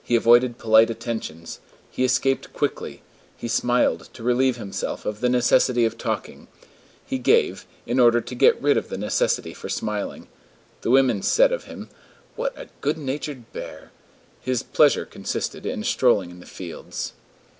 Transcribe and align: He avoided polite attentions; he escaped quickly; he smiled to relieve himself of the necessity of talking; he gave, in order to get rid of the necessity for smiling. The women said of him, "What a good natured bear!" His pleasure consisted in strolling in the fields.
He 0.00 0.14
avoided 0.14 0.56
polite 0.56 0.88
attentions; 0.88 1.58
he 1.90 2.04
escaped 2.04 2.52
quickly; 2.52 3.02
he 3.36 3.48
smiled 3.48 4.08
to 4.12 4.22
relieve 4.22 4.56
himself 4.56 5.04
of 5.04 5.18
the 5.20 5.28
necessity 5.28 5.84
of 5.84 5.98
talking; 5.98 6.46
he 7.04 7.18
gave, 7.18 7.66
in 7.84 7.98
order 7.98 8.20
to 8.20 8.34
get 8.36 8.62
rid 8.62 8.76
of 8.76 8.88
the 8.88 8.96
necessity 8.96 9.52
for 9.52 9.68
smiling. 9.68 10.28
The 10.82 10.92
women 10.92 11.22
said 11.22 11.50
of 11.50 11.64
him, 11.64 11.88
"What 12.36 12.52
a 12.56 12.68
good 12.82 12.98
natured 12.98 13.52
bear!" 13.52 13.90
His 14.40 14.62
pleasure 14.62 15.04
consisted 15.04 15.66
in 15.66 15.82
strolling 15.82 16.30
in 16.30 16.38
the 16.38 16.46
fields. 16.46 17.12